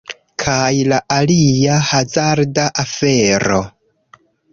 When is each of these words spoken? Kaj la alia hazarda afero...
Kaj 0.43 0.69
la 0.93 0.97
alia 1.15 1.75
hazarda 1.89 2.65
afero... 2.85 3.61